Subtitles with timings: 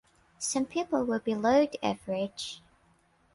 [0.39, 2.63] Some people were below the average.